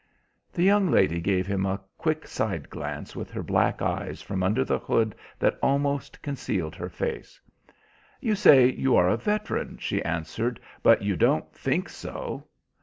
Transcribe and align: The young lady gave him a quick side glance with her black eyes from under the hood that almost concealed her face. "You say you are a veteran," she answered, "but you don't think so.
The 0.51 0.63
young 0.63 0.89
lady 0.89 1.21
gave 1.21 1.45
him 1.45 1.63
a 1.67 1.79
quick 1.99 2.25
side 2.25 2.71
glance 2.71 3.15
with 3.15 3.29
her 3.29 3.43
black 3.43 3.83
eyes 3.83 4.19
from 4.19 4.41
under 4.41 4.65
the 4.65 4.79
hood 4.79 5.13
that 5.37 5.59
almost 5.61 6.23
concealed 6.23 6.73
her 6.73 6.89
face. 6.89 7.39
"You 8.19 8.33
say 8.33 8.71
you 8.71 8.95
are 8.95 9.09
a 9.09 9.15
veteran," 9.15 9.77
she 9.77 10.01
answered, 10.03 10.59
"but 10.81 11.03
you 11.03 11.15
don't 11.15 11.53
think 11.53 11.87
so. 11.87 12.47